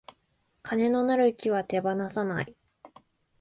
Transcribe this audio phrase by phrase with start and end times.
[0.63, 2.55] 金のなる木は手放さない